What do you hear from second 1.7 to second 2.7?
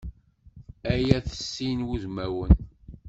wudmawen!